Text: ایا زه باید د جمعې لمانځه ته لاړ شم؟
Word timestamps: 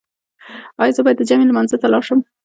ایا 0.81 0.95
زه 0.95 1.01
باید 1.05 1.17
د 1.19 1.23
جمعې 1.29 1.47
لمانځه 1.49 1.77
ته 1.81 1.87
لاړ 1.93 2.03
شم؟ 2.07 2.19